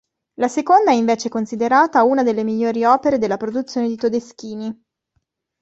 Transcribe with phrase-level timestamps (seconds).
[0.39, 4.83] La seconda è invece considerata una delle migliori opere della produzione di Todeschini.